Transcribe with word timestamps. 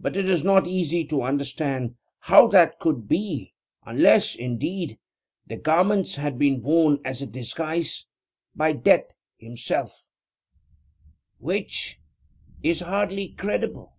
But 0.00 0.16
it 0.16 0.28
is 0.28 0.42
not 0.42 0.66
easy 0.66 1.04
to 1.04 1.22
understand 1.22 1.94
how 2.18 2.48
that 2.48 2.80
could 2.80 3.06
be, 3.06 3.54
unless, 3.86 4.34
indeed, 4.34 4.98
the 5.46 5.54
garments 5.54 6.16
had 6.16 6.40
been 6.40 6.60
worn 6.60 6.98
as 7.04 7.22
a 7.22 7.26
disguise 7.28 8.06
by 8.56 8.72
Death 8.72 9.12
himself 9.36 10.08
which 11.38 12.00
is 12.64 12.80
hardly 12.80 13.28
credible. 13.28 13.94